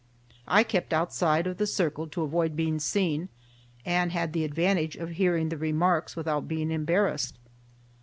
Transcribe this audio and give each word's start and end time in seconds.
I 0.47 0.63
kept 0.63 0.93
outside 0.93 1.45
of 1.45 1.59
the 1.59 1.67
circle 1.67 2.07
to 2.07 2.23
avoid 2.23 2.55
being 2.55 2.79
seen, 2.79 3.29
and 3.85 4.11
had 4.11 4.33
the 4.33 4.43
advantage 4.43 4.95
of 4.95 5.11
hearing 5.11 5.49
the 5.49 5.57
remarks 5.57 6.15
without 6.15 6.47
being 6.47 6.71
embarrassed. 6.71 7.37